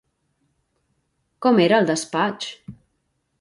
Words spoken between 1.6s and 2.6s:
era el despatx?